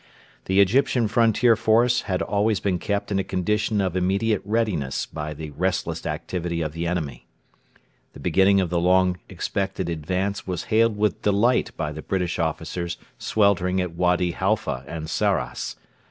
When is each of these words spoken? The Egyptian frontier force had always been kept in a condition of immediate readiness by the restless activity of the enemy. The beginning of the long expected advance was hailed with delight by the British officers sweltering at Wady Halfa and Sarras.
The 0.45 0.59
Egyptian 0.59 1.07
frontier 1.07 1.55
force 1.55 2.01
had 2.09 2.23
always 2.23 2.59
been 2.59 2.79
kept 2.79 3.11
in 3.11 3.19
a 3.19 3.23
condition 3.23 3.79
of 3.79 3.95
immediate 3.95 4.41
readiness 4.43 5.05
by 5.05 5.35
the 5.35 5.51
restless 5.51 6.07
activity 6.07 6.61
of 6.63 6.73
the 6.73 6.87
enemy. 6.87 7.27
The 8.13 8.19
beginning 8.19 8.59
of 8.59 8.71
the 8.71 8.79
long 8.79 9.19
expected 9.29 9.89
advance 9.89 10.47
was 10.47 10.63
hailed 10.73 10.97
with 10.97 11.21
delight 11.21 11.69
by 11.77 11.91
the 11.91 12.01
British 12.01 12.39
officers 12.39 12.97
sweltering 13.19 13.79
at 13.79 13.93
Wady 13.95 14.31
Halfa 14.31 14.83
and 14.87 15.07
Sarras. 15.07 15.75